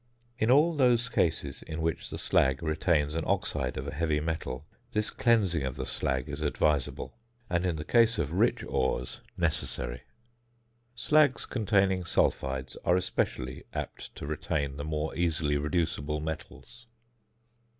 In 0.39 0.49
all 0.49 0.73
those 0.73 1.09
cases 1.09 1.61
in 1.61 1.79
which 1.79 2.09
the 2.09 2.17
slag 2.17 2.63
retains 2.63 3.13
an 3.13 3.23
oxide 3.27 3.77
of 3.77 3.87
a 3.87 3.93
heavy 3.93 4.19
metal, 4.19 4.65
this 4.93 5.11
cleaning 5.11 5.61
of 5.61 5.75
the 5.75 5.85
slag 5.85 6.27
is 6.27 6.41
advisable, 6.41 7.13
and 7.51 7.67
in 7.67 7.75
the 7.75 7.83
case 7.85 8.17
of 8.17 8.33
rich 8.33 8.63
ores 8.63 9.21
necessary. 9.37 10.01
Slags 10.97 11.47
containing 11.47 12.03
sulphides 12.03 12.75
are 12.83 12.95
especially 12.97 13.63
apt 13.75 14.15
to 14.15 14.25
retain 14.25 14.77
the 14.77 14.83
more 14.83 15.15
easily 15.15 15.55
reducible 15.57 16.19
metals. 16.19 16.87